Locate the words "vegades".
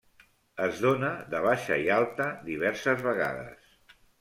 3.11-3.73